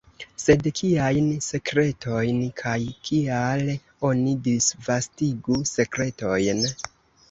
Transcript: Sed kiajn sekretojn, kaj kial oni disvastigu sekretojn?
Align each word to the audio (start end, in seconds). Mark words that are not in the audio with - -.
Sed 0.43 0.63
kiajn 0.79 1.27
sekretojn, 1.47 2.41
kaj 2.63 2.75
kial 3.11 3.63
oni 4.13 4.37
disvastigu 4.51 5.65
sekretojn? 5.79 6.71